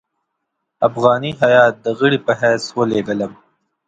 [0.87, 3.31] افغاني هیات د غړي په حیث ولېږلم.